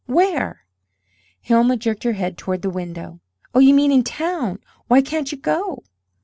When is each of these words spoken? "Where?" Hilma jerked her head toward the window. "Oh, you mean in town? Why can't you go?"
"Where?" 0.07 0.63
Hilma 1.41 1.77
jerked 1.77 2.05
her 2.05 2.13
head 2.13 2.35
toward 2.35 2.63
the 2.63 2.71
window. 2.71 3.19
"Oh, 3.53 3.59
you 3.59 3.75
mean 3.75 3.91
in 3.91 4.03
town? 4.03 4.57
Why 4.87 5.03
can't 5.03 5.31
you 5.31 5.37
go?" 5.37 5.83